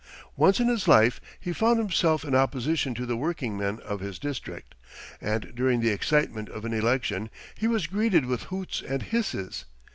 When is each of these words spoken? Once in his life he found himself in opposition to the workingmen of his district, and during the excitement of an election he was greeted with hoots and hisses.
Once 0.35 0.59
in 0.59 0.67
his 0.67 0.87
life 0.87 1.21
he 1.39 1.53
found 1.53 1.77
himself 1.77 2.25
in 2.25 2.33
opposition 2.33 2.95
to 2.95 3.05
the 3.05 3.15
workingmen 3.15 3.79
of 3.81 3.99
his 3.99 4.17
district, 4.17 4.73
and 5.21 5.51
during 5.53 5.79
the 5.79 5.89
excitement 5.91 6.49
of 6.49 6.65
an 6.65 6.73
election 6.73 7.29
he 7.53 7.67
was 7.67 7.85
greeted 7.85 8.25
with 8.25 8.45
hoots 8.45 8.81
and 8.81 9.03
hisses. 9.03 9.65